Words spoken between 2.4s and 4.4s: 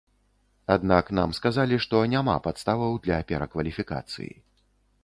падставаў для перакваліфікацыі.